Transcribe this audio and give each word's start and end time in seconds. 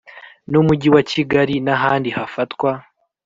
N 0.51 0.53
umujyi 0.61 0.89
wa 0.95 1.01
kigali 1.11 1.55
n 1.65 1.67
ahandi 1.75 2.09
hafatwa 2.17 2.71